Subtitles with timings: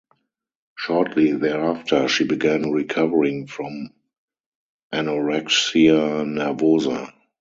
[0.75, 3.91] Shortly thereafter, she began recovering from
[4.91, 7.13] anorexia nervosa.